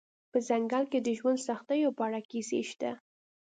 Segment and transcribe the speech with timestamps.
[0.31, 2.91] په ځنګل کې د ژوند سختیو په اړه کیسې شته